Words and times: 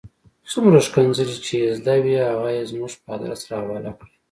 څومره 0.51 0.79
ښکنځلې 0.87 1.37
چې 1.45 1.53
یې 1.63 1.69
زده 1.79 1.95
وې 2.03 2.15
هغه 2.29 2.49
یې 2.57 2.63
زموږ 2.71 2.91
په 3.01 3.07
آدرس 3.15 3.41
را 3.49 3.55
حواله 3.61 3.91
کړې. 3.97 4.11